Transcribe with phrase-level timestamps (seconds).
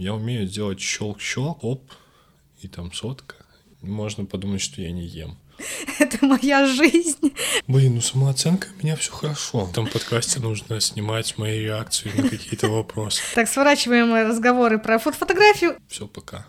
[0.00, 1.90] Я умею делать щелк-щелк, оп,
[2.62, 3.34] и там сотка.
[3.82, 5.36] Можно подумать, что я не ем.
[5.98, 7.34] Это моя жизнь.
[7.66, 9.64] Блин, ну самооценка у меня все хорошо.
[9.64, 13.22] В этом подкасте нужно снимать мои реакции на какие-то вопросы.
[13.34, 15.76] Так, сворачиваем разговоры про фотографию.
[15.88, 16.46] Все, пока.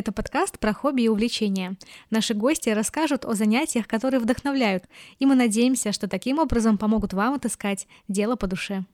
[0.00, 1.76] Это подкаст про хобби и увлечения.
[2.08, 4.84] Наши гости расскажут о занятиях, которые вдохновляют,
[5.18, 8.86] и мы надеемся, что таким образом помогут вам отыскать дело по душе.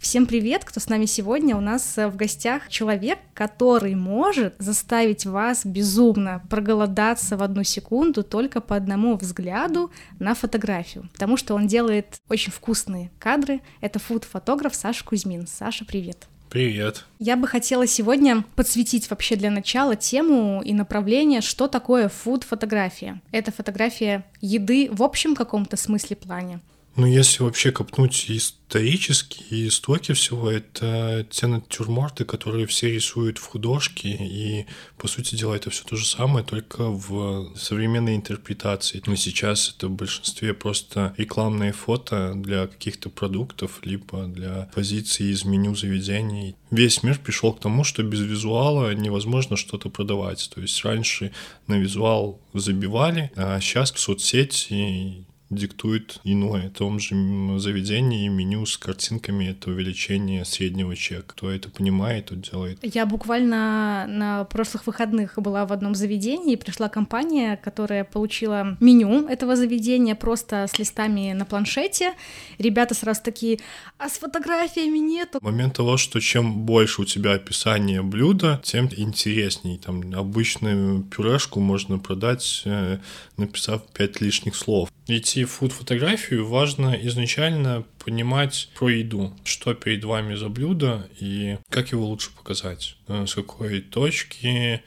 [0.00, 1.56] Всем привет, кто с нами сегодня.
[1.56, 8.24] У нас э, в гостях человек, который может заставить вас безумно проголодаться в одну секунду
[8.24, 13.60] только по одному взгляду на фотографию, потому что он делает очень вкусные кадры.
[13.80, 15.46] Это фуд-фотограф Саша Кузьмин.
[15.46, 16.26] Саша, привет.
[16.54, 17.04] Привет.
[17.18, 23.20] Я бы хотела сегодня подсветить вообще для начала тему и направление, что такое фуд-фотография.
[23.32, 26.60] Это фотография еды в общем каком-то смысле плане.
[26.96, 34.10] Ну, если вообще копнуть исторически, истоки всего, это те натюрморты, которые все рисуют в художке,
[34.10, 39.02] и, по сути дела, это все то же самое, только в современной интерпретации.
[39.06, 45.44] Но сейчас это в большинстве просто рекламные фото для каких-то продуктов, либо для позиций из
[45.44, 46.54] меню заведений.
[46.70, 50.48] Весь мир пришел к тому, что без визуала невозможно что-то продавать.
[50.54, 51.32] То есть раньше
[51.66, 56.70] на визуал забивали, а сейчас соцсети диктует иное.
[56.70, 57.14] В том же
[57.58, 61.24] заведении меню с картинками— это увеличение среднего чека.
[61.26, 62.78] Кто это понимает, тот делает.
[62.82, 69.56] Я буквально на прошлых выходных была в одном заведении, пришла компания, которая получила меню этого
[69.56, 72.14] заведения просто с листами на планшете.
[72.58, 73.60] Ребята сразу такие,
[73.98, 75.38] а с фотографиями нету.
[75.42, 79.78] Момент того, что чем больше у тебя описание блюда, тем интересней.
[79.78, 82.98] Там обычную пюрешку можно продать, э,
[83.36, 84.88] написав пять лишних слов.
[85.06, 91.92] Идти в фуд-фотографию важно изначально понимать про еду, что перед вами за блюдо и как
[91.92, 94.82] его лучше показать, э, с какой точки,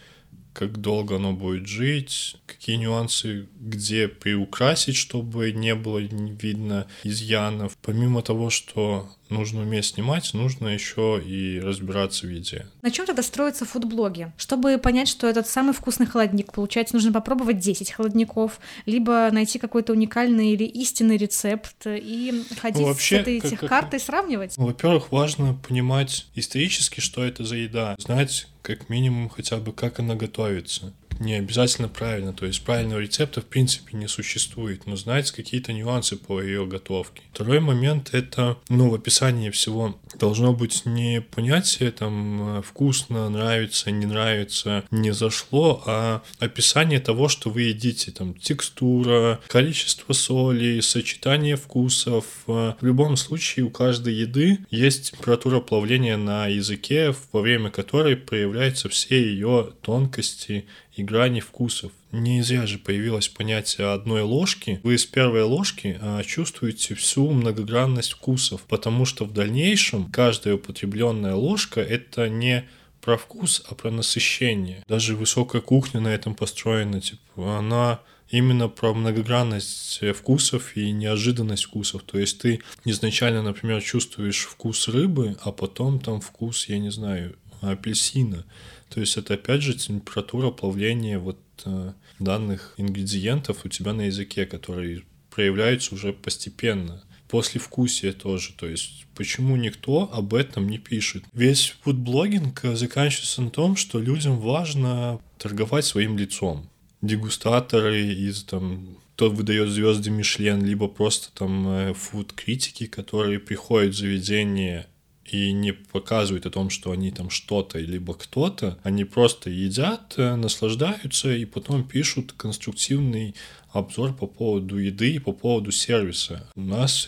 [0.53, 7.77] как долго оно будет жить, какие нюансы, где приукрасить, чтобы не было видно изъянов.
[7.83, 12.67] Помимо того, что нужно уметь снимать, нужно еще и разбираться в еде.
[12.81, 14.31] На чем тогда строятся фудблоги?
[14.37, 19.93] Чтобы понять, что этот самый вкусный холодник, получается, нужно попробовать 10 холодников, либо найти какой-то
[19.93, 24.01] уникальный или истинный рецепт и ходить ну, вообще, с этой как, как...
[24.01, 24.57] сравнивать?
[24.57, 29.99] Ну, во-первых, важно понимать исторически, что это за еда, знать как минимум хотя бы как
[29.99, 32.33] она готовится не обязательно правильно.
[32.33, 37.21] То есть правильного рецепта в принципе не существует, но знать какие-то нюансы по ее готовке.
[37.33, 44.05] Второй момент это, ну, в описании всего должно быть не понятие там вкусно, нравится, не
[44.05, 52.25] нравится, не зашло, а описание того, что вы едите, там текстура, количество соли, сочетание вкусов.
[52.45, 58.89] В любом случае у каждой еды есть температура плавления на языке, во время которой проявляются
[58.89, 60.65] все ее тонкости
[61.03, 61.91] грани вкусов.
[62.11, 64.79] Не зря же появилось понятие одной ложки.
[64.83, 71.35] Вы с первой ложки а, чувствуете всю многогранность вкусов, потому что в дальнейшем каждая употребленная
[71.35, 72.65] ложка это не
[73.01, 74.83] про вкус, а про насыщение.
[74.87, 82.03] Даже высокая кухня на этом построена, типа, она именно про многогранность вкусов и неожиданность вкусов.
[82.03, 87.35] То есть ты изначально, например, чувствуешь вкус рыбы, а потом там вкус, я не знаю,
[87.61, 88.45] апельсина.
[88.89, 94.45] То есть это опять же температура плавления вот э, данных ингредиентов у тебя на языке,
[94.45, 97.03] которые проявляются уже постепенно.
[97.27, 101.23] После вкусия тоже, то есть почему никто об этом не пишет.
[101.33, 106.69] Весь фудблогинг заканчивается на том, что людям важно торговать своим лицом.
[107.01, 113.97] Дегустаторы из там кто выдает звезды Мишлен, либо просто там э, фуд-критики, которые приходят в
[113.97, 114.85] заведение
[115.31, 120.35] и не показывают о том, что они там что-то либо кто-то, они просто едят, э,
[120.35, 123.35] наслаждаются и потом пишут конструктивный
[123.71, 126.49] обзор по поводу еды и по поводу сервиса.
[126.55, 127.07] У нас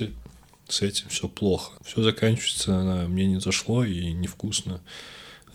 [0.68, 1.74] с этим все плохо.
[1.84, 4.82] Все заканчивается, мне не зашло и невкусно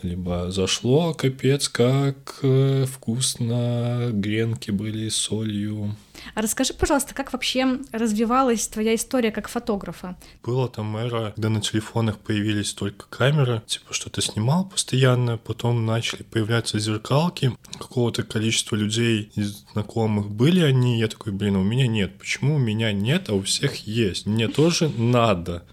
[0.01, 5.95] либо зашло, капец, как э, вкусно гренки были с солью.
[6.33, 10.15] А расскажи, пожалуйста, как вообще развивалась твоя история как фотографа?
[10.43, 16.23] Была там эра, когда на телефонах появились только камеры, типа что-то снимал постоянно, потом начали
[16.23, 21.87] появляться зеркалки, какого-то количества людей из знакомых были они, я такой, блин, а у меня
[21.87, 22.17] нет.
[22.17, 24.25] Почему у меня нет, а у всех есть?
[24.25, 25.63] Мне тоже надо.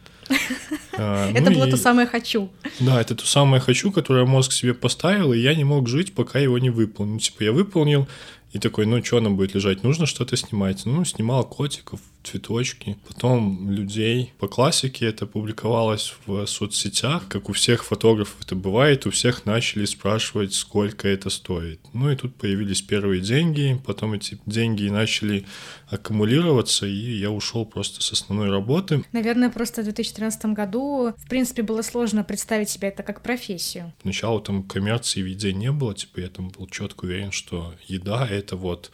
[1.03, 2.51] А, Это ну было то самое «хочу».
[2.81, 6.39] Да, это то самое хочу, которое мозг себе поставил, и я не мог жить, пока
[6.39, 7.19] его не выполнил.
[7.19, 8.07] Типа я выполнил,
[8.53, 10.83] и такой, ну что она будет лежать, нужно что-то снимать.
[10.85, 14.33] Ну, снимал котиков, цветочки, потом людей.
[14.39, 19.85] По классике это публиковалось в соцсетях, как у всех фотографов это бывает, у всех начали
[19.85, 21.81] спрашивать, сколько это стоит.
[21.93, 25.45] Ну и тут появились первые деньги, потом эти деньги начали
[25.89, 29.05] аккумулироваться, и я ушел просто с основной работы.
[29.13, 33.93] Наверное, просто в 2013 году, в принципе, было сложно представить себя это как профессию.
[34.03, 38.57] Сначала там коммерции везде не было, типа я там был четко уверен, что еда это
[38.57, 38.91] вот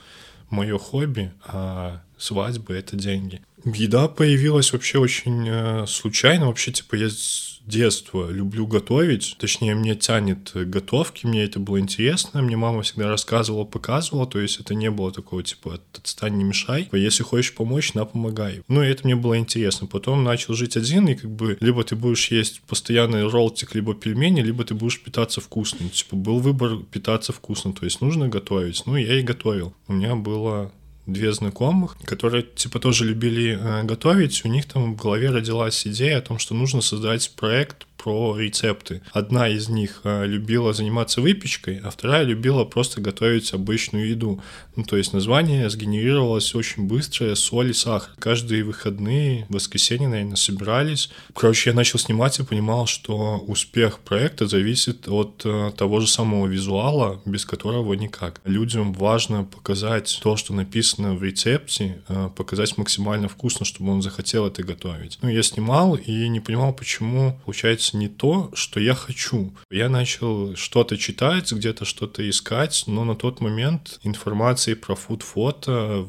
[0.51, 3.41] мое хобби, а свадьбы это деньги.
[3.65, 9.95] Еда появилась вообще очень э, случайно, вообще типа я с детства люблю готовить, точнее мне
[9.95, 14.75] тянет к готовке, мне это было интересно, мне мама всегда рассказывала, показывала, то есть это
[14.75, 18.63] не было такого типа отстань, не мешай, Типа, если хочешь помочь, на помогай.
[18.67, 19.87] Ну и это мне было интересно.
[19.87, 24.41] Потом начал жить один, и как бы либо ты будешь есть постоянный роллтик, либо пельмени,
[24.41, 25.89] либо ты будешь питаться вкусно.
[25.91, 28.85] Типа был выбор питаться вкусно, то есть нужно готовить.
[28.87, 29.75] Ну я и готовил.
[29.87, 30.73] У меня было
[31.09, 36.19] две знакомых, которые типа тоже любили э, готовить, у них там в голове родилась идея
[36.19, 39.03] о том, что нужно создать проект про рецепты.
[39.13, 44.41] Одна из них э, любила заниматься выпечкой, а вторая любила просто готовить обычную еду.
[44.77, 48.15] Ну, то есть название сгенерировалось очень быстро, соль и сахар.
[48.19, 51.11] Каждые выходные, в воскресенье, наверное, собирались.
[51.35, 56.47] Короче, я начал снимать и понимал, что успех проекта зависит от э, того же самого
[56.47, 58.41] визуала, без которого никак.
[58.45, 64.47] Людям важно показать то, что написано в рецепте, э, показать максимально вкусно, чтобы он захотел
[64.47, 65.19] это готовить.
[65.21, 69.53] Ну, я снимал и не понимал, почему получается не то, что я хочу.
[69.71, 76.09] Я начал что-то читать, где-то что-то искать, но на тот момент информации про фуд-фото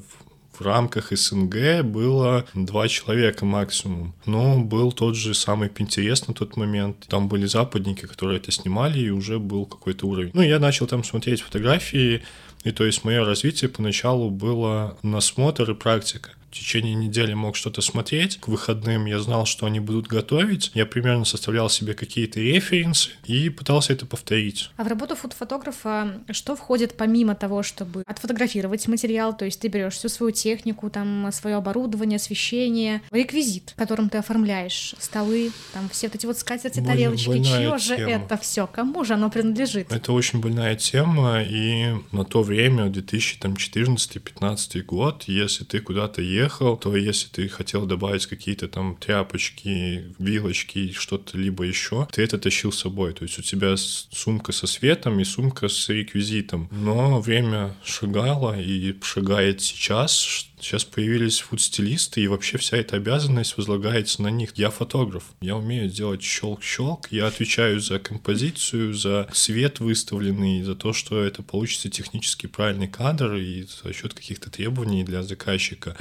[0.60, 4.14] в рамках СНГ было два человека максимум.
[4.26, 7.06] Но был тот же самый Pinterest на тот момент.
[7.08, 10.32] Там были западники, которые это снимали, и уже был какой-то уровень.
[10.34, 12.24] Ну, я начал там смотреть фотографии,
[12.64, 16.32] и то есть мое развитие поначалу было насмотр и практика.
[16.52, 18.38] В течение недели мог что-то смотреть.
[18.40, 20.72] К выходным я знал, что они будут готовить.
[20.74, 24.72] Я примерно составлял себе какие-то референсы и пытался это повторить.
[24.76, 29.94] А в работу фотографа что входит помимо того, чтобы отфотографировать материал, то есть ты берешь
[29.94, 36.16] всю свою технику, там свое оборудование, освещение, реквизит, которым ты оформляешь, столы, там все вот
[36.16, 39.92] эти вот скатерти, Боль- тарелочки, чье же это все, кому же оно принадлежит?
[39.92, 46.96] Это очень больная тема, и на то время, 2014-2015 год, если ты куда-то ехал, то
[46.96, 52.80] если ты хотел добавить какие-то там тряпочки, вилочки, что-то либо еще, ты это тащил с
[52.80, 53.14] собой.
[53.14, 56.68] То есть у тебя сумка со светом и сумка с реквизитом.
[56.72, 64.22] Но время шагало и шагает сейчас, Сейчас появились фуд-стилисты, и вообще вся эта обязанность возлагается
[64.22, 64.52] на них.
[64.56, 70.92] Я фотограф, я умею делать щелк-щелк, я отвечаю за композицию, за свет выставленный, за то,
[70.92, 75.96] что это получится технически правильный кадр и за счет каких-то требований для заказчика.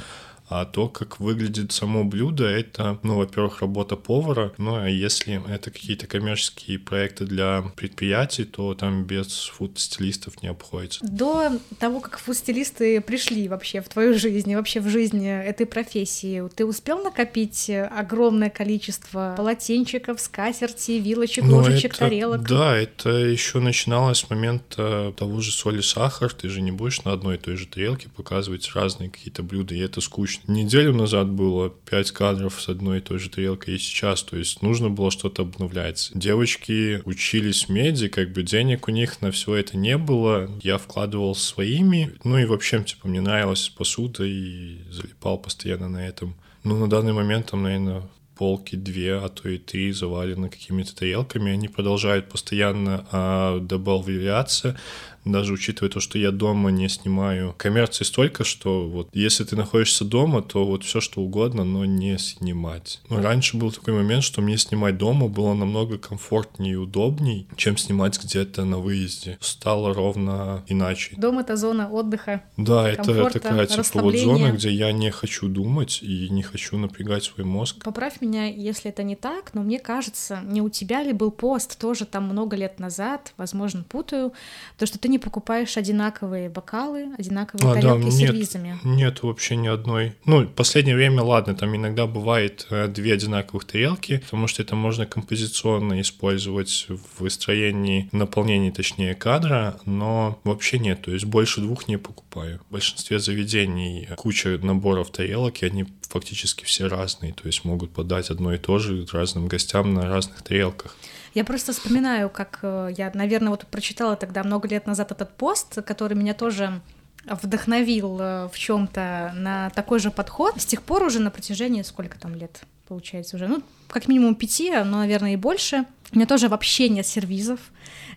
[0.49, 4.51] А то, как выглядит само блюдо, это, ну, во-первых, работа повара.
[4.57, 11.05] Ну, а если это какие-то коммерческие проекты для предприятий, то там без фуд-стилистов не обходится.
[11.05, 16.41] До того, как фуд-стилисты пришли вообще в твою жизнь и вообще в жизнь этой профессии,
[16.55, 22.47] ты успел накопить огромное количество полотенчиков, скатерти, вилочек, Ну, ложечек, это- тарелок?
[22.47, 26.33] Да, это еще начиналось с момента того же соли сахар.
[26.33, 29.79] Ты же не будешь на одной и той же тарелке показывать разные какие-то блюда, и
[29.79, 30.38] это скучно.
[30.47, 34.61] Неделю назад было пять кадров с одной и той же тарелкой, и сейчас, то есть
[34.61, 36.11] нужно было что-то обновлять.
[36.13, 40.49] Девочки учились в меди, как бы денег у них на все это не было.
[40.63, 46.35] Я вкладывал своими, ну и вообще, типа, мне нравилась посуда, и залипал постоянно на этом.
[46.63, 48.03] Ну, на данный момент там, наверное,
[48.39, 51.51] полки две, а то и три завалены какими-то тарелками.
[51.51, 54.79] Они продолжают постоянно а, добавляться,
[55.25, 57.53] даже учитывая то, что я дома не снимаю.
[57.57, 62.17] Коммерции столько, что вот если ты находишься дома, то вот все что угодно, но не
[62.17, 63.01] снимать.
[63.09, 67.77] Ну, раньше был такой момент, что мне снимать дома было намного комфортнее и удобней, чем
[67.77, 69.37] снимать где-то на выезде.
[69.41, 71.15] Стало ровно иначе.
[71.17, 72.43] Дом— это зона отдыха.
[72.57, 76.77] Да, это комфорта, такая типа вот зона, где я не хочу думать и не хочу
[76.77, 77.83] напрягать свой мозг.
[77.83, 81.77] Поправь меня, если это не так, но мне кажется, не у тебя ли был пост
[81.79, 84.33] тоже там много лет назад, возможно, путаю,
[84.77, 88.79] то, что ты не покупаешь одинаковые бокалы, одинаковые А, да, тарелки с нет, сервизами.
[88.83, 90.13] нет вообще ни одной.
[90.25, 94.75] Ну, в последнее время, ладно, там иногда бывает э, две одинаковых тарелки, потому что это
[94.75, 101.87] можно композиционно использовать в выстроении, наполнении, точнее, кадра, но вообще нет, то есть больше двух
[101.87, 102.61] не покупаю.
[102.69, 108.29] В большинстве заведений куча наборов тарелок, и они фактически все разные, то есть могут подать
[108.29, 110.95] одно и то же разным гостям на разных тарелках.
[111.33, 115.81] Я просто вспоминаю, как э, я, наверное, вот прочитала тогда много лет назад этот пост,
[115.83, 116.81] который меня тоже
[117.25, 120.59] вдохновил э, в чем-то на такой же подход.
[120.59, 124.71] С тех пор уже на протяжении сколько там лет получается уже, ну как минимум пяти,
[124.71, 125.85] но, наверное, и больше.
[126.11, 127.59] У меня тоже вообще нет сервизов,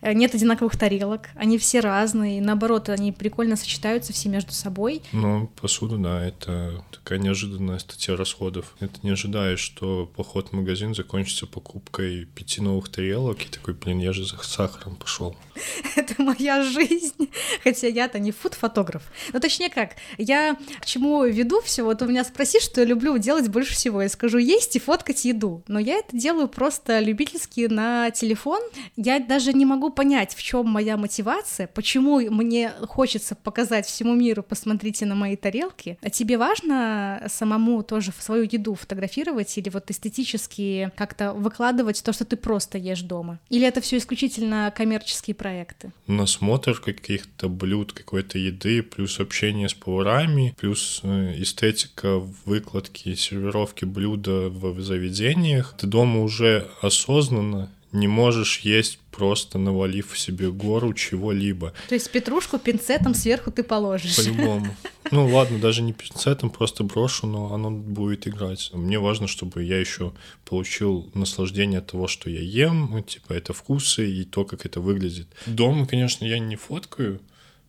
[0.03, 5.03] нет одинаковых тарелок, они все разные, наоборот, они прикольно сочетаются все между собой.
[5.13, 8.75] Ну, посуда, да, это такая неожиданная статья расходов.
[8.81, 13.99] Это не ожидаешь, что поход в магазин закончится покупкой пяти новых тарелок, и такой, блин,
[13.99, 15.37] я же за сахаром пошел.
[15.97, 17.31] Это моя жизнь,
[17.63, 19.03] хотя я-то не фуд-фотограф.
[19.33, 23.19] Ну, точнее как, я к чему веду все, вот у меня спроси, что я люблю
[23.19, 27.67] делать больше всего, я скажу есть и фоткать еду, но я это делаю просто любительски
[27.67, 28.61] на на телефон,
[28.97, 34.43] я даже не могу понять, в чем моя мотивация, почему мне хочется показать всему миру,
[34.43, 35.99] посмотрите на мои тарелки.
[36.03, 42.25] А тебе важно самому тоже свою еду фотографировать или вот эстетически как-то выкладывать то, что
[42.25, 43.39] ты просто ешь дома?
[43.51, 45.93] Или это все исключительно коммерческие проекты?
[46.07, 54.49] Насмотр каких-то блюд, какой-то еды, плюс общение с поварами, плюс э, эстетика выкладки, сервировки блюда
[54.49, 55.75] в заведениях.
[55.79, 61.73] Ты дома уже осознанно не можешь есть просто навалив себе гору чего-либо.
[61.89, 64.17] То есть петрушку пинцетом сверху ты положишь?
[64.17, 64.75] По-любому.
[65.11, 68.71] Ну ладно, даже не пинцетом, просто брошу, но оно будет играть.
[68.73, 70.15] Мне важно, чтобы я еще
[70.47, 74.81] получил наслаждение от того, что я ем, ну, типа это вкусы и то, как это
[74.81, 75.27] выглядит.
[75.45, 77.21] Дома, конечно, я не фоткаю,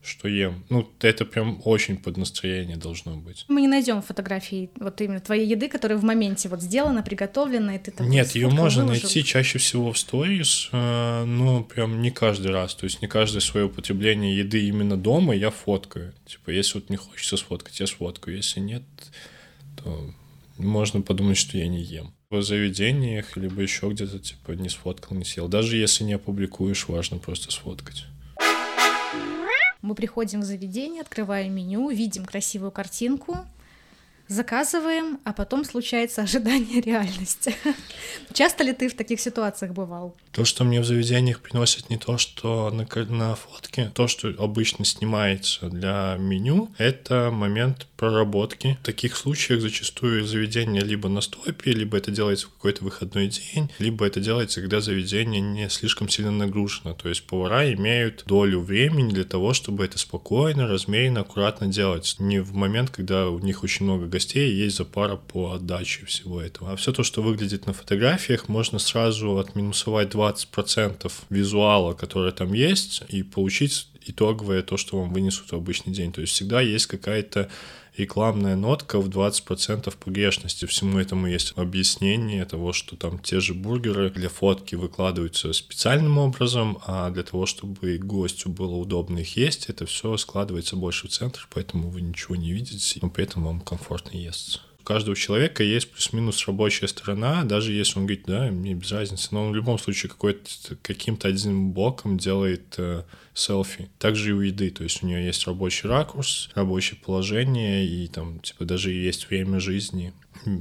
[0.04, 0.64] что ем.
[0.70, 3.46] Ну, это прям очень под настроение должно быть.
[3.48, 7.80] Мы не найдем фотографии вот именно твоей еды, которая в моменте вот сделана, приготовлена, и
[7.80, 8.10] ты там...
[8.10, 9.04] Нет, ее можно выложил.
[9.04, 12.76] найти чаще всего в сторис, э, но прям не каждый раз.
[12.76, 16.14] То есть не каждое свое употребление еды именно дома я фоткаю.
[16.26, 18.36] Типа, если вот не хочется сфоткать, я сфоткаю.
[18.36, 18.84] Если нет,
[19.82, 20.14] то
[20.58, 22.14] можно подумать, что я не ем.
[22.30, 25.48] В заведениях, либо еще где-то, типа, не сфоткал, не съел.
[25.48, 28.06] Даже если не опубликуешь, важно просто сфоткать.
[29.84, 33.46] Мы приходим в заведение, открываем меню, видим красивую картинку,
[34.30, 37.54] заказываем, а потом случается ожидание реальности.
[38.32, 40.16] Часто ли ты в таких ситуациях бывал?
[40.32, 44.86] То, что мне в заведениях приносят не то, что на, на фотке, то, что обычно
[44.86, 48.78] снимается для меню, это момент проработки.
[48.82, 53.70] В таких случаях зачастую заведение либо на стопе, либо это делается в какой-то выходной день,
[53.80, 56.94] либо это делается, когда заведение не слишком сильно нагружено.
[56.96, 62.18] То есть повара имеют долю времени для того, чтобы это спокойно, размеренно, аккуратно делать.
[62.20, 66.74] Не в момент, когда у них очень много гостей, есть запара по отдаче всего этого.
[66.74, 73.04] А все то, что выглядит на фотографиях, можно сразу отминусовать 20% визуала, который там есть,
[73.08, 76.12] и получить итоговое то, что вам вынесут в обычный день.
[76.12, 77.50] То есть всегда есть какая-то
[77.98, 80.66] рекламная нотка в 20% погрешности.
[80.66, 86.80] Всему этому есть объяснение того, что там те же бургеры для фотки выкладываются специальным образом,
[86.86, 91.48] а для того, чтобы гостю было удобно их есть, это все складывается больше в центр,
[91.54, 95.90] поэтому вы ничего не видите, но при этом вам комфортно естся у каждого человека есть
[95.92, 99.80] плюс-минус рабочая сторона, даже если он говорит, да, мне без разницы, но он в любом
[99.80, 103.04] случае какой-то, каким-то одним блоком делает э,
[103.34, 103.90] селфи.
[104.00, 108.40] Также и у еды, то есть у нее есть рабочий ракурс, рабочее положение, и там,
[108.40, 110.14] типа, даже есть время жизни,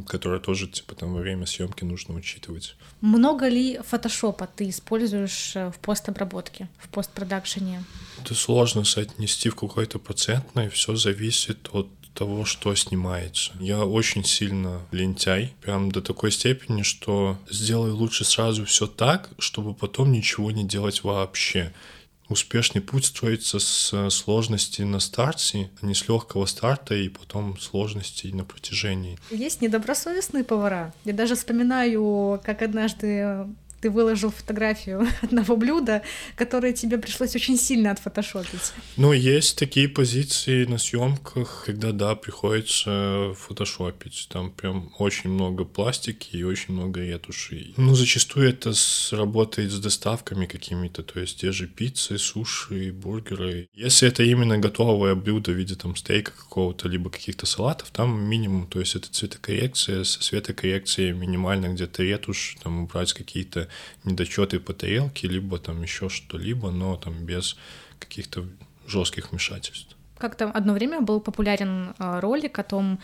[0.06, 2.76] которое тоже, типа, там, во время съемки нужно учитывать.
[3.00, 7.84] Много ли фотошопа ты используешь э, в постобработке, в постпродакшене?
[8.22, 13.52] Это сложно соотнести в какой-то процентный, все зависит от того, что снимается.
[13.58, 19.74] Я очень сильно лентяй, прям до такой степени, что сделаю лучше сразу все так, чтобы
[19.74, 21.72] потом ничего не делать вообще.
[22.32, 28.32] Успешный путь строится с сложности на старте, а не с легкого старта и потом сложностей
[28.32, 29.18] на протяжении.
[29.30, 30.94] Есть недобросовестные повара.
[31.04, 33.44] Я даже вспоминаю, как однажды
[33.82, 36.02] ты выложил фотографию одного блюда,
[36.36, 38.72] которое тебе пришлось очень сильно отфотошопить.
[38.96, 44.28] Ну, есть такие позиции на съемках, когда, да, приходится фотошопить.
[44.30, 47.74] Там прям очень много пластики и очень много ретушей.
[47.76, 48.72] Ну, зачастую это
[49.10, 53.68] работает с доставками какими-то, то есть те же пиццы, суши, бургеры.
[53.74, 58.68] Если это именно готовое блюдо в виде там стейка какого-то, либо каких-то салатов, там минимум,
[58.68, 63.68] то есть это цветокоррекция, со светокоррекцией минимально где-то ретушь, там убрать какие-то
[64.04, 67.56] недочеты по тарелке, либо там еще что-либо, но там без
[67.98, 68.44] каких-то
[68.86, 69.96] жестких вмешательств.
[70.18, 73.00] Как-то одно время был популярен а, ролик о том,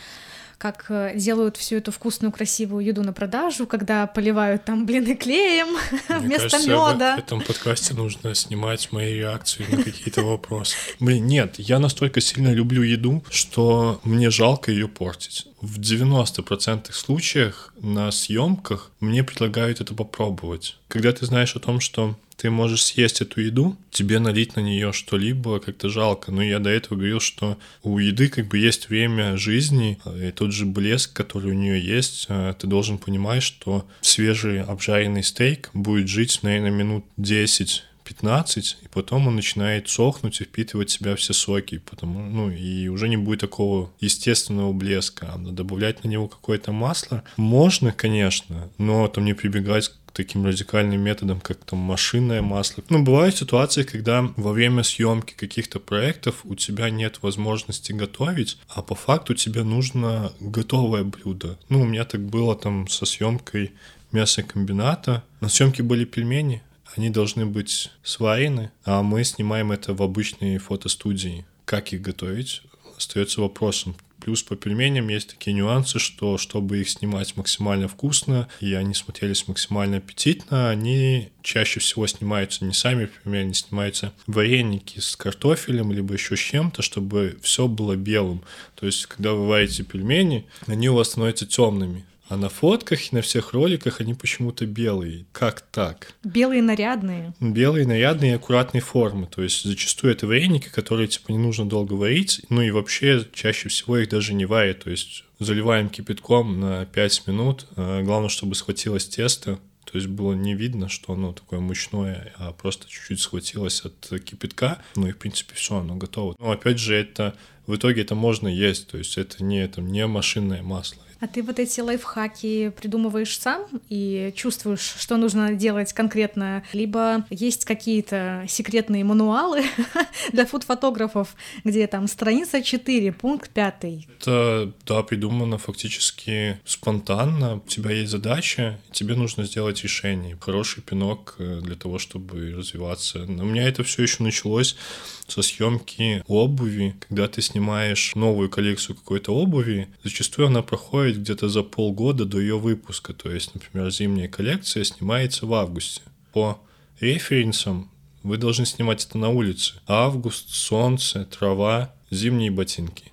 [0.58, 5.68] как э, делают всю эту вкусную, красивую еду на продажу, когда поливают там блины клеем
[6.08, 7.16] Мне вместо кажется, меда.
[7.16, 10.76] В этом подкасте нужно снимать мои реакции на какие-то вопросы.
[10.98, 15.46] Блин, нет, я настолько сильно люблю еду, что мне жалко ее портить.
[15.60, 20.76] В 90% случаях на съемках мне предлагают это попробовать.
[20.88, 24.92] Когда ты знаешь о том, что ты можешь съесть эту еду, тебе налить на нее
[24.92, 26.30] что-либо как-то жалко.
[26.30, 30.52] Но я до этого говорил, что у еды как бы есть время жизни, и тот
[30.52, 36.08] же блеск, который у нее есть, э, ты должен понимать, что свежий обжаренный стейк будет
[36.08, 41.34] жить, наверное, минут 10 15, и потом он начинает сохнуть и впитывать в себя все
[41.34, 45.34] соки, потому, ну, и уже не будет такого естественного блеска.
[45.34, 51.40] А добавлять на него какое-то масло можно, конечно, но там не прибегать таким радикальным методам,
[51.40, 52.82] как там машинное масло.
[52.88, 58.82] Ну, бывают ситуации, когда во время съемки каких-то проектов у тебя нет возможности готовить, а
[58.82, 61.56] по факту тебе нужно готовое блюдо.
[61.68, 63.70] Ну, у меня так было там со съемкой
[64.10, 65.22] мясокомбината.
[65.40, 66.62] На съемке были пельмени,
[66.96, 71.46] они должны быть сварены, а мы снимаем это в обычной фотостудии.
[71.64, 72.62] Как их готовить?
[72.96, 73.94] Остается вопросом.
[74.20, 79.48] Плюс по пельменям есть такие нюансы, что чтобы их снимать максимально вкусно, и они смотрелись
[79.48, 86.36] максимально аппетитно, они чаще всего снимаются не сами пельмени, снимаются вареники с картофелем, либо еще
[86.36, 88.42] с чем-то, чтобы все было белым.
[88.74, 92.04] То есть, когда вы варите пельмени, они у вас становятся темными.
[92.28, 95.26] А на фотках и на всех роликах они почему-то белые.
[95.32, 96.12] Как так?
[96.22, 97.34] Белые нарядные.
[97.40, 99.26] Белые нарядные и аккуратные формы.
[99.26, 102.42] То есть зачастую это вареники, которые типа не нужно долго варить.
[102.50, 104.84] Ну и вообще чаще всего их даже не варят.
[104.84, 107.66] То есть заливаем кипятком на 5 минут.
[107.76, 109.58] А главное, чтобы схватилось тесто.
[109.90, 114.82] То есть было не видно, что оно такое мучное, а просто чуть-чуть схватилось от кипятка.
[114.96, 116.36] Ну и, в принципе, все, оно готово.
[116.38, 117.34] Но опять же, это
[117.66, 118.88] в итоге это можно есть.
[118.88, 121.02] То есть это не, это не машинное масло.
[121.20, 126.62] А ты вот эти лайфхаки придумываешь сам и чувствуешь, что нужно делать конкретно?
[126.72, 129.64] Либо есть какие-то секретные мануалы
[130.32, 131.34] для фуд-фотографов,
[131.64, 133.84] где там страница 4, пункт 5?
[134.20, 137.56] Это, да, придумано фактически спонтанно.
[137.56, 140.38] У тебя есть задача, тебе нужно сделать решение.
[140.40, 143.24] Хороший пинок э, для того, чтобы развиваться.
[143.26, 144.76] Но у меня это все еще началось
[145.26, 146.94] со съемки обуви.
[147.08, 152.40] Когда ты снимаешь новую коллекцию какой-то обуви, зачастую она проходит происходит где-то за полгода до
[152.40, 153.12] ее выпуска.
[153.12, 156.02] То есть, например, зимняя коллекция снимается в августе.
[156.32, 156.60] По
[157.00, 157.90] референсам
[158.22, 159.74] вы должны снимать это на улице.
[159.86, 163.12] Август, солнце, трава, зимние ботинки.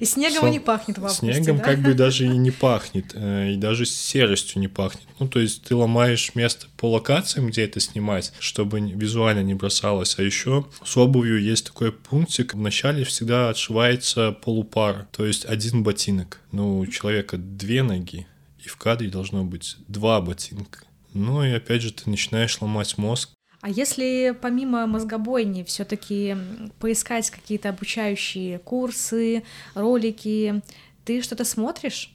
[0.00, 1.64] И снегом и не пахнет в августе, Снегом да?
[1.64, 5.06] как бы даже и не пахнет, э, и даже серостью не пахнет.
[5.18, 10.18] Ну, то есть ты ломаешь место по локациям, где это снимать, чтобы визуально не бросалось.
[10.18, 12.54] А еще с обувью есть такой пунктик.
[12.54, 16.40] Вначале всегда отшивается полупара, то есть один ботинок.
[16.52, 18.26] Ну, у человека две ноги,
[18.64, 20.80] и в кадре должно быть два ботинка.
[21.12, 23.30] Ну и опять же ты начинаешь ломать мозг,
[23.66, 26.36] а если помимо мозгобойни все-таки
[26.78, 29.42] поискать какие-то обучающие курсы,
[29.74, 30.62] ролики,
[31.04, 32.12] ты что-то смотришь?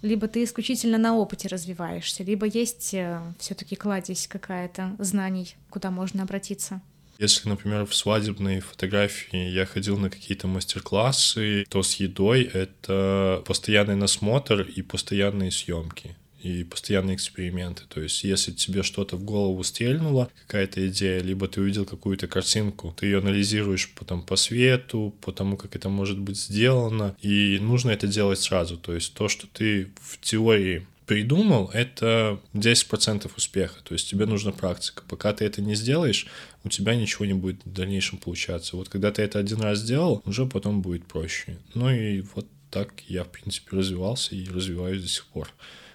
[0.00, 6.22] Либо ты исключительно на опыте развиваешься, либо есть э, все-таки кладезь какая-то знаний, куда можно
[6.22, 6.80] обратиться.
[7.18, 13.96] Если, например, в свадебной фотографии я ходил на какие-то мастер-классы, то с едой это постоянный
[13.96, 17.82] насмотр и постоянные съемки и постоянные эксперименты.
[17.88, 22.94] То есть, если тебе что-то в голову стрельнуло, какая-то идея, либо ты увидел какую-то картинку,
[22.96, 27.90] ты ее анализируешь потом по свету, по тому, как это может быть сделано, и нужно
[27.90, 28.76] это делать сразу.
[28.76, 33.82] То есть, то, что ты в теории придумал, это 10% успеха.
[33.82, 35.02] То есть тебе нужна практика.
[35.08, 36.26] Пока ты это не сделаешь,
[36.62, 38.76] у тебя ничего не будет в дальнейшем получаться.
[38.76, 41.58] Вот когда ты это один раз сделал, уже потом будет проще.
[41.74, 45.48] Ну и вот так я, в принципе, развивался и развиваюсь до сих пор.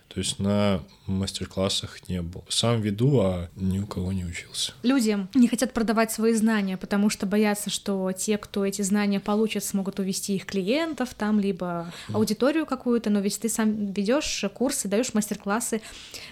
[0.09, 2.43] То есть на мастер-классах не был.
[2.49, 4.73] Сам веду, а ни у кого не учился.
[4.81, 9.63] Люди не хотят продавать свои знания, потому что боятся, что те, кто эти знания получат,
[9.63, 15.13] смогут увести их клиентов там, либо аудиторию какую-то, но ведь ты сам ведешь курсы, даешь
[15.13, 15.81] мастер-классы,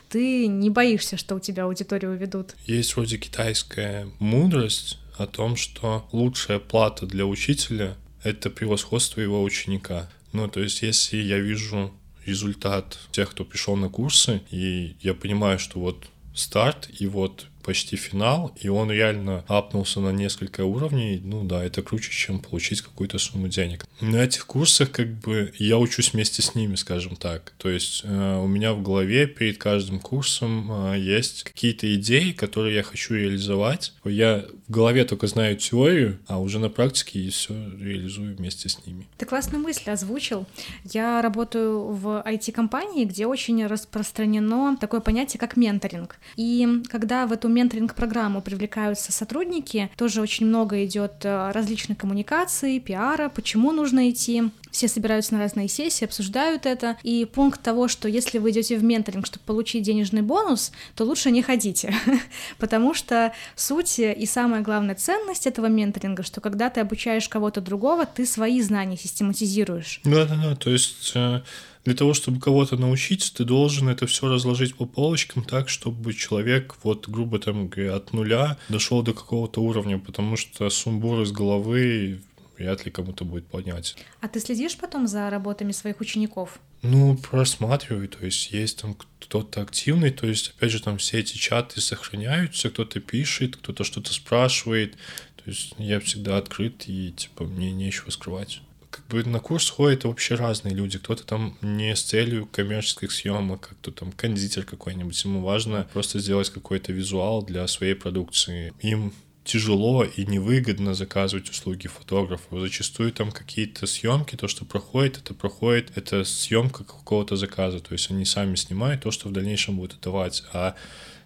[0.09, 2.55] ты не боишься, что у тебя аудиторию уведут.
[2.65, 10.09] Есть вроде китайская мудрость о том, что лучшая плата для учителя— это превосходство его ученика.
[10.33, 11.91] Ну, то есть, если я вижу
[12.27, 17.97] результат тех, кто пришел на курсы, и я понимаю, что вот старт, и вот почти
[17.97, 23.19] финал, и он реально апнулся на несколько уровней, ну да, это круче, чем получить какую-то
[23.19, 23.85] сумму денег.
[23.99, 27.53] На этих курсах как бы я учусь вместе с ними, скажем так.
[27.57, 32.73] То есть э, у меня в голове перед каждым курсом э, есть какие-то идеи, которые
[32.73, 33.91] я хочу реализовать.
[34.05, 38.85] Я в голове только знаю теорию, а уже на практике и все реализую вместе с
[38.85, 39.07] ними.
[39.17, 40.45] Ты классную мысль озвучил.
[40.85, 46.17] Я работаю в IT-компании, где очень распространено такое понятие, как менторинг.
[46.37, 53.29] И когда в эту менторинг-программу привлекаются сотрудники, тоже очень много идет э, различных коммуникаций, пиара,
[53.29, 56.97] почему нужно идти, все собираются на разные сессии, обсуждают это.
[57.01, 61.31] И пункт того, что если вы идете в менторинг, чтобы получить денежный бонус, то лучше
[61.31, 61.93] не ходите.
[62.59, 68.05] Потому что суть и самая главная ценность этого менторинга, что когда ты обучаешь кого-то другого,
[68.05, 70.01] ты свои знания систематизируешь.
[70.03, 71.41] Да-да-да, то есть э,
[71.87, 76.75] для того, чтобы кого-то научить, ты должен это все разложить по полочкам так, чтобы человек,
[76.83, 82.19] вот, грубо там говоря, от нуля дошел до какого-то уровня, потому что сумбур из головы
[82.57, 83.95] вряд ли кому-то будет понять.
[84.19, 86.59] А ты следишь потом за работами своих учеников?
[86.81, 91.37] Ну, просматриваю, то есть есть там кто-то активный, то есть, опять же, там все эти
[91.37, 94.97] чаты сохраняются, кто-то пишет, кто-то что-то спрашивает,
[95.37, 98.59] то есть я всегда открыт и, типа, мне нечего скрывать
[98.97, 100.97] как бы на курс ходят вообще разные люди.
[100.97, 105.23] Кто-то там не с целью коммерческих съемок, а кто там кондитер какой-нибудь.
[105.23, 108.73] Ему важно просто сделать какой-то визуал для своей продукции.
[108.81, 112.59] Им тяжело и невыгодно заказывать услуги фотографа.
[112.59, 117.79] Зачастую там какие-то съемки, то, что проходит, это проходит, это съемка какого-то заказа.
[117.79, 120.43] То есть они сами снимают то, что в дальнейшем будут отдавать.
[120.51, 120.75] А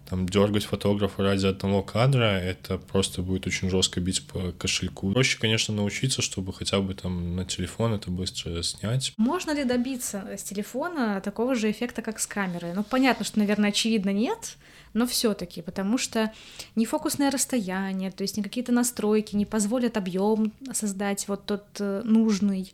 [0.08, 5.12] там дергать фотографа ради одного кадра, это просто будет очень жестко бить по кошельку.
[5.12, 9.12] Проще, конечно, научиться, чтобы хотя бы там на телефон это быстро снять.
[9.16, 12.72] Можно ли добиться с телефона такого же эффекта, как с камерой?
[12.74, 14.56] Ну, понятно, что, наверное, очевидно нет,
[14.94, 16.32] но все-таки, потому что
[16.76, 22.02] не фокусное расстояние, то есть не какие-то настройки не позволят объем создать вот тот э,
[22.04, 22.72] нужный,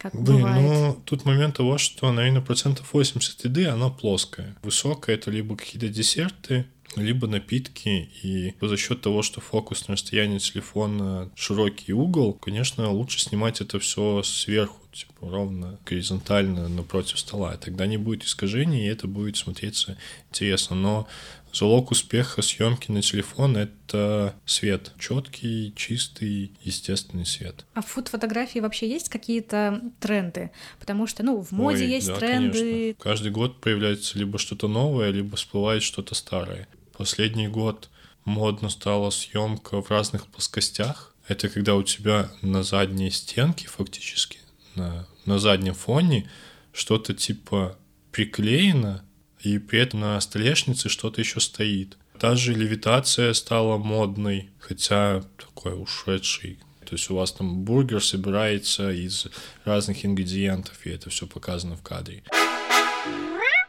[0.00, 0.62] как Блин, бывает.
[0.62, 4.56] ну тут момент того, что, наверное, процентов 80 еды, она плоская.
[4.62, 10.38] Высокая это либо какие-то десерты, либо напитки, и за счет того, что фокус на расстоянии
[10.38, 17.56] телефона широкий угол, конечно, лучше снимать это все сверху, типа ровно горизонтально напротив стола.
[17.56, 19.96] Тогда не будет искажений, и это будет смотреться
[20.30, 20.76] интересно.
[20.76, 21.08] Но
[21.52, 24.92] залог успеха съемки на телефон— это свет.
[24.98, 27.64] Четкий, чистый, естественный свет.
[27.74, 30.50] А в фуд-фотографии вообще есть какие-то тренды?
[30.78, 32.58] Потому что, ну, в моде Ой, есть да, тренды.
[32.58, 33.02] Конечно.
[33.02, 36.68] Каждый год появляется либо что-то новое, либо всплывает что-то старое.
[36.96, 37.88] Последний год
[38.24, 41.14] модно стала съемка в разных плоскостях.
[41.28, 44.39] Это когда у тебя на задней стенке фактически,
[44.74, 46.28] на, на заднем фоне
[46.72, 47.76] что-то типа
[48.12, 49.04] приклеено,
[49.40, 51.96] и при этом на столешнице что-то еще стоит.
[52.18, 56.58] Та же левитация стала модной, хотя такой ушедший.
[56.84, 59.28] То есть у вас там бургер собирается из
[59.64, 62.22] разных ингредиентов, и это все показано в кадре.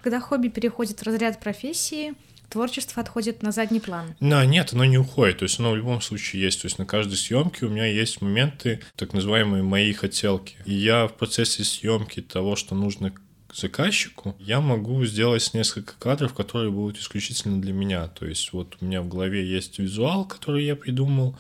[0.02, 2.16] Когда хобби переходит в разряд профессии,
[2.52, 4.16] творчество отходит на задний план.
[4.20, 5.40] Да, нет, оно не уходит.
[5.40, 6.62] То есть оно в любом случае есть.
[6.62, 10.58] То есть на каждой съемке у меня есть моменты, так называемые мои хотелки.
[10.66, 13.12] И я в процессе съемки того, что нужно
[13.54, 18.08] заказчику, я могу сделать несколько кадров, которые будут исключительно для меня.
[18.08, 21.38] То есть вот у меня в голове есть визуал, который я придумал,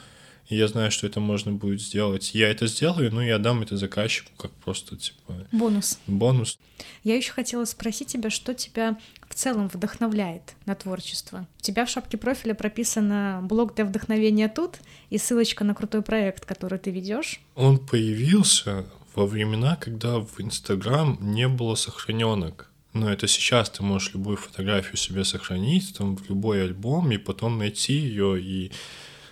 [0.51, 2.35] и я знаю, что это можно будет сделать.
[2.35, 5.97] Я это сделаю, но я дам это заказчику как просто типа бонус.
[6.07, 6.59] Бонус.
[7.05, 11.47] Я еще хотела спросить тебя, что тебя в целом вдохновляет на творчество.
[11.57, 16.45] У тебя в шапке профиля прописано блог для вдохновения тут и ссылочка на крутой проект,
[16.45, 17.39] который ты ведешь.
[17.55, 18.85] Он появился
[19.15, 22.69] во времена, когда в Инстаграм не было сохраненок.
[22.91, 27.57] Но это сейчас ты можешь любую фотографию себе сохранить, там, в любой альбом, и потом
[27.57, 28.73] найти ее и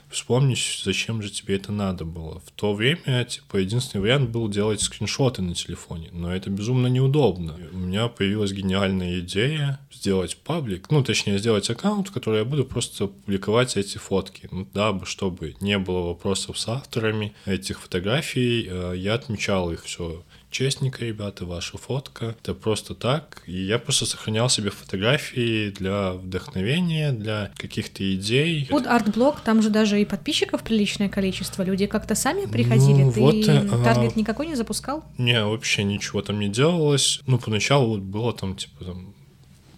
[0.09, 2.41] вспомнить, зачем же тебе это надо было.
[2.45, 7.55] В то время, типа, единственный вариант был делать скриншоты на телефоне, но это безумно неудобно.
[7.71, 12.65] У меня появилась гениальная идея сделать паблик, ну, точнее, сделать аккаунт, в который я буду
[12.65, 14.47] просто публиковать эти фотки.
[14.51, 20.23] Ну, дабы, чтобы не было вопросов с авторами этих фотографий, э, я отмечал их все
[20.49, 22.35] честненько, ребята, ваша фотка.
[22.41, 23.43] Это просто так.
[23.45, 28.67] И я просто сохранял себе фотографии для вдохновения, для каких-то идей.
[28.69, 31.63] Вот арт-блог, там же даже и подписчиков приличное количество.
[31.63, 33.03] Люди как-то сами приходили.
[33.03, 34.19] Ну, Ты вот, э, таргет а...
[34.19, 35.03] никакой не запускал?
[35.17, 37.21] Не, вообще ничего там не делалось.
[37.25, 39.13] Ну, поначалу вот было там, типа, там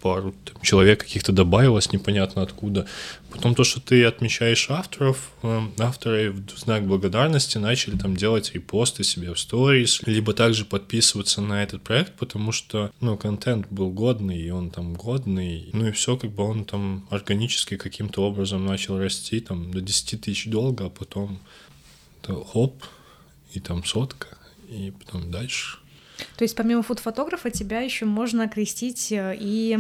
[0.01, 2.87] пару там, человек каких-то добавилось непонятно откуда.
[3.29, 9.03] Потом то, что ты отмечаешь авторов, э, авторы в знак благодарности начали там делать репосты
[9.03, 14.41] себе в сторис, либо также подписываться на этот проект, потому что, ну, контент был годный,
[14.41, 18.97] и он там годный, ну и все, как бы он там органически каким-то образом начал
[18.97, 21.39] расти, там, до 10 тысяч долга, а потом
[22.23, 22.83] хоп,
[23.53, 24.27] и там сотка,
[24.69, 25.80] и потом дальше.
[26.37, 29.79] То есть помимо фуд-фотографа тебя еще можно окрестить э, и,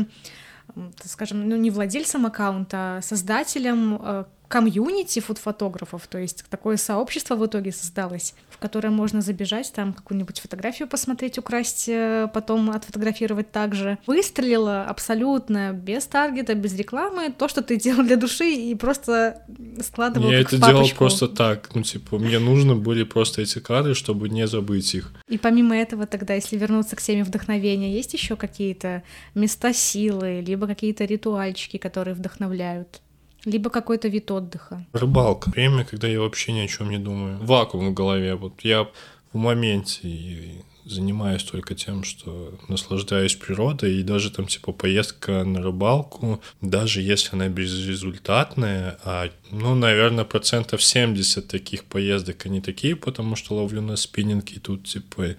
[1.03, 7.45] скажем, ну не владельцем аккаунта, а создателем э, комьюнити фуд-фотографов, то есть такое сообщество в
[7.45, 13.97] итоге создалось, в которое можно забежать, там какую-нибудь фотографию посмотреть, украсть, э, потом отфотографировать также.
[14.05, 19.41] Выстрелило абсолютно без таргета, без рекламы, то, что ты делал для души и просто
[19.81, 24.27] складывал Я это делал просто так, ну типа мне нужно были просто эти кадры, чтобы
[24.27, 25.13] не забыть их.
[25.29, 30.67] И помимо этого тогда, если вернуться к теме вдохновения, есть еще какие-то места силы, либо
[30.67, 33.01] какие-то ритуальчики, которые вдохновляют?
[33.45, 34.85] Либо какой-то вид отдыха.
[34.93, 35.49] Рыбалка.
[35.49, 37.37] Время, когда я вообще ни о чем не думаю.
[37.39, 38.35] Вакуум в голове.
[38.35, 38.87] Вот я
[39.33, 45.61] в моменте и занимаюсь только тем, что наслаждаюсь природой, и даже там типа поездка на
[45.61, 53.35] рыбалку, даже если она безрезультатная, а, ну, наверное, процентов 70 таких поездок, они такие, потому
[53.35, 55.35] что ловлю на спиннинг, и тут типа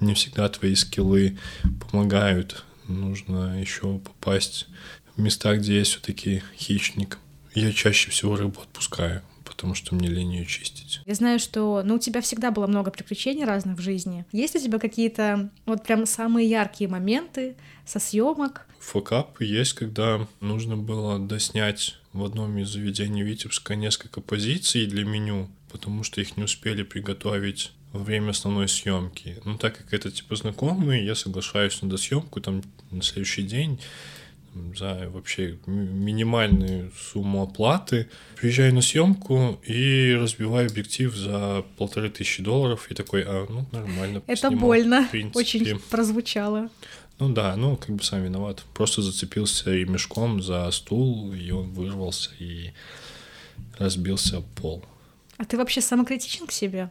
[0.00, 1.38] не всегда твои скиллы
[1.80, 2.64] помогают.
[2.88, 4.66] Нужно еще попасть
[5.16, 7.18] в места, где есть все-таки хищник.
[7.54, 11.00] Я чаще всего рыбу отпускаю, потому что мне лень ее чистить.
[11.04, 14.24] Я знаю, что ну, у тебя всегда было много приключений разных в жизни.
[14.32, 18.66] Есть у тебя какие-то вот прям самые яркие моменты со съемок?
[18.80, 25.48] Фокап есть, когда нужно было доснять в одном из заведений Витебска несколько позиций для меню,
[25.70, 29.40] потому что их не успели приготовить во время основной съемки.
[29.44, 33.80] Ну, так как это типа знакомые, я соглашаюсь на досъемку там на следующий день
[34.76, 38.08] за вообще минимальную сумму оплаты.
[38.36, 44.22] Приезжаю на съемку и разбиваю объектив за полторы тысячи долларов и такой, а, ну, нормально.
[44.26, 46.68] Это снимал, больно, очень прозвучало.
[47.18, 48.64] Ну да, ну как бы сам виноват.
[48.74, 52.72] Просто зацепился ремешком за стул, и он вырвался и
[53.78, 54.84] разбился об пол.
[55.36, 56.90] А ты вообще самокритичен к себе?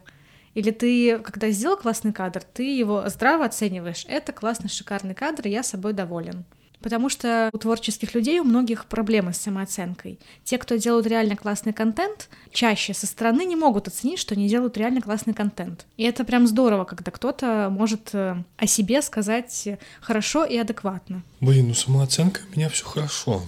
[0.54, 4.04] Или ты, когда сделал классный кадр, ты его здраво оцениваешь?
[4.08, 6.44] Это классный, шикарный кадр, и я собой доволен.
[6.82, 10.18] Потому что у творческих людей у многих проблемы с самооценкой.
[10.44, 14.76] Те, кто делают реально классный контент, чаще со стороны не могут оценить, что они делают
[14.76, 15.86] реально классный контент.
[15.96, 19.68] И это прям здорово, когда кто-то может э, о себе сказать
[20.00, 21.22] хорошо и адекватно.
[21.40, 23.42] Блин, ну самооценка у меня все хорошо.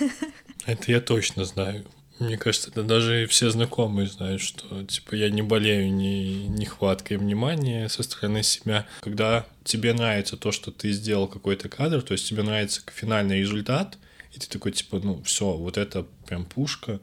[0.66, 1.84] Это я точно знаю.
[2.20, 7.88] Мне кажется, это даже все знакомые знают, что типа я не болею ни нехваткой внимания
[7.88, 8.86] со стороны себя.
[9.00, 13.98] Когда тебе нравится то, что ты сделал какой-то кадр, то есть тебе нравится финальный результат,
[14.32, 17.00] и ты такой типа, ну все, вот это прям пушка,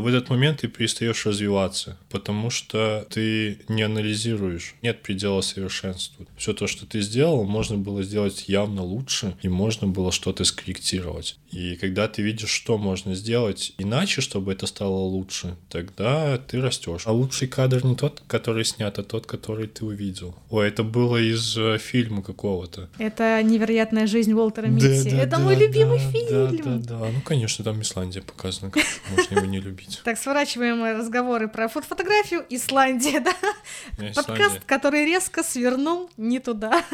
[0.00, 6.26] в этот момент ты перестаешь развиваться, потому что ты не анализируешь, нет предела совершенству.
[6.36, 11.38] Все то, что ты сделал, можно было сделать явно лучше, и можно было что-то скорректировать.
[11.50, 17.02] И когда ты видишь, что можно сделать иначе, чтобы это стало лучше, тогда ты растешь.
[17.06, 20.34] А лучший кадр не тот, который снят, а тот, который ты увидел.
[20.50, 22.88] Ой, это было из э, фильма какого-то.
[22.98, 25.04] Это невероятная жизнь Уолтера Митти.
[25.04, 26.56] Да, да, это да, мой любимый фильм.
[26.56, 27.10] Да, да, да.
[27.12, 30.00] Ну, конечно, там Исландия показана, как можно его не любить.
[30.04, 32.44] Так, сворачиваем разговоры про фотографию.
[32.50, 33.20] Исландия,
[33.98, 34.12] да?
[34.14, 36.84] Подкаст, который резко свернул не туда.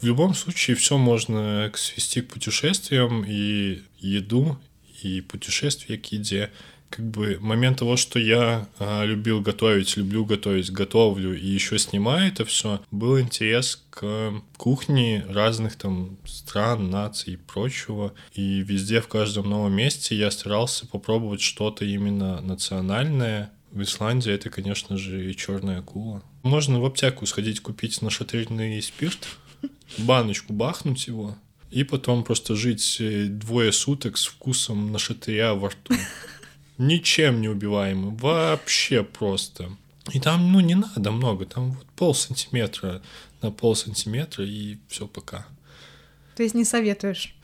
[0.00, 4.58] В любом случае, все можно свести к путешествиям и еду,
[5.02, 6.50] и путешествия к еде.
[6.96, 12.28] Как бы момент того, что я а, любил готовить, люблю готовить, готовлю и еще снимаю
[12.28, 18.14] это все, был интерес к кухне разных там стран, наций и прочего.
[18.32, 23.50] И везде, в каждом новом месте я старался попробовать что-то именно национальное.
[23.72, 26.22] В Исландии это, конечно же, и черная акула.
[26.44, 29.28] Можно в аптеку сходить купить нашатырный спирт,
[29.98, 31.36] баночку бахнуть его,
[31.70, 35.94] и потом просто жить э, двое суток с вкусом нашатыря во рту.
[36.78, 39.70] Ничем не убиваемый, вообще просто.
[40.12, 43.02] И там, ну, не надо много, там вот пол сантиметра
[43.42, 45.46] на пол сантиметра, и все пока.
[46.36, 47.34] То есть не советуешь?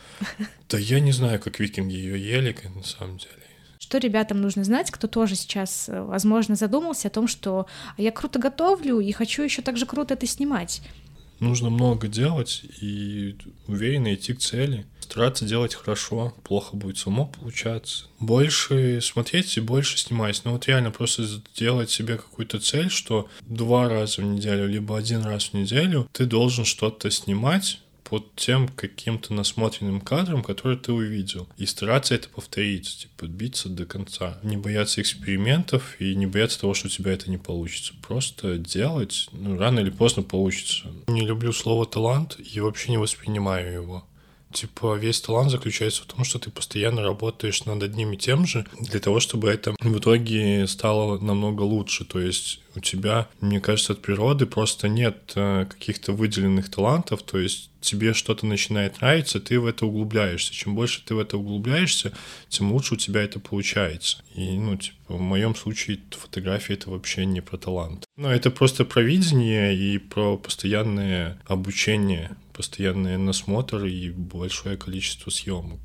[0.68, 3.32] Да я не знаю, как викинги ее ели, на самом деле.
[3.78, 7.66] Что ребятам нужно знать, кто тоже сейчас, э, возможно, задумался о том, что
[7.98, 10.82] я круто готовлю и хочу еще так же круто это снимать
[11.42, 14.86] нужно много делать и уверенно идти к цели.
[15.00, 18.06] Стараться делать хорошо, плохо будет само получаться.
[18.18, 20.40] Больше смотреть и больше снимать.
[20.44, 25.22] Ну вот реально просто сделать себе какую-то цель, что два раза в неделю, либо один
[25.22, 27.80] раз в неделю ты должен что-то снимать,
[28.12, 31.48] под тем каким-то насмотренным кадром, который ты увидел.
[31.56, 34.38] И стараться это повторить, типа, биться до конца.
[34.42, 37.94] Не бояться экспериментов и не бояться того, что у тебя это не получится.
[38.06, 40.88] Просто делать, ну, рано или поздно получится.
[41.06, 44.04] Не люблю слово «талант» и вообще не воспринимаю его.
[44.52, 48.66] Типа, весь талант заключается в том, что ты постоянно работаешь над одним и тем же
[48.78, 52.04] для того, чтобы это в итоге стало намного лучше.
[52.04, 57.38] То есть у тебя, мне кажется, от природы просто нет э, каких-то выделенных талантов, то
[57.38, 60.54] есть тебе что-то начинает нравиться, ты в это углубляешься.
[60.54, 62.12] Чем больше ты в это углубляешься,
[62.48, 64.22] тем лучше у тебя это получается.
[64.34, 68.04] И, ну, типа, в моем случае фотография— это вообще не про талант.
[68.16, 75.80] Но это просто про видение и про постоянное обучение, постоянный насмотр и большое количество съемок.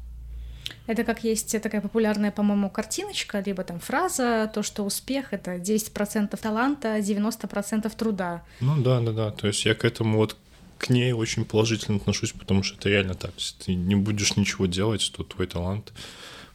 [0.86, 6.38] Это как есть такая популярная, по-моему, картиночка, либо там фраза, то, что успех— это 10%
[6.38, 8.43] таланта, 90% труда.
[8.62, 9.32] Ну да, да, да.
[9.32, 10.38] То есть я к этому вот
[10.77, 13.32] к ней очень положительно отношусь, потому что это реально так.
[13.38, 15.93] Если ты не будешь ничего делать, то твой талант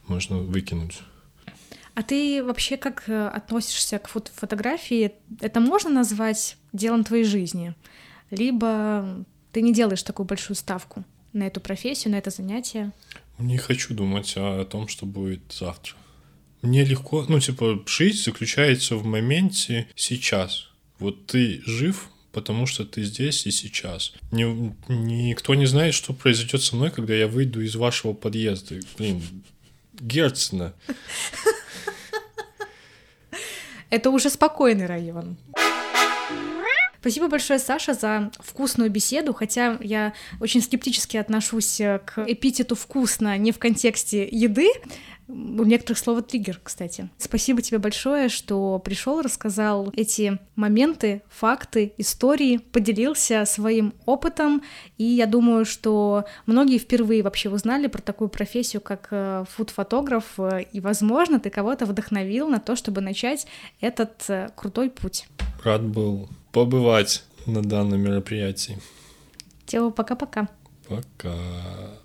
[0.07, 1.01] можно выкинуть.
[1.95, 5.13] А ты вообще как э, относишься к фото фотографии?
[5.41, 7.75] Это можно назвать делом твоей жизни?
[8.31, 12.93] Либо ты не делаешь такую большую ставку на эту профессию, на это занятие?
[13.39, 15.95] Не хочу думать о том, что будет завтра.
[16.63, 20.69] Мне легко, ну, типа, жизнь заключается в моменте сейчас.
[20.99, 24.13] Вот ты жив, потому что ты здесь и сейчас.
[24.31, 28.77] Ни, никто не знает, что произойдет со мной, когда я выйду из вашего подъезда.
[28.97, 29.23] Блин,
[30.01, 30.75] Герцена.
[33.91, 35.37] Это уже спокойный район.
[37.03, 43.37] Спасибо большое, Саша, за вкусную беседу, хотя я очень скептически отношусь э, к эпитету «вкусно»
[43.39, 44.69] не в контексте еды,
[45.27, 47.09] у некоторых слово триггер, кстати.
[47.19, 54.63] Спасибо тебе большое, что пришел, рассказал эти моменты, факты, истории, поделился своим опытом.
[54.97, 60.39] И я думаю, что многие впервые вообще узнали про такую профессию, как э, фуд-фотограф.
[60.71, 63.49] И, возможно, ты кого-то вдохновил на то, чтобы начать
[63.81, 65.27] этот э, крутой путь.
[65.65, 68.79] Рад был побывать на данном мероприятии.
[69.67, 70.49] Тео, пока-пока.
[70.89, 71.29] Пока.
[71.29, 71.33] -пока.
[71.33, 72.02] пока.